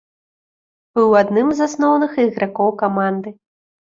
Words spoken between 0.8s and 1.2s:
Быў